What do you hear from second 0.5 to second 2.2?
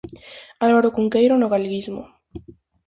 Álvaro Cunqueiro no galeguismo.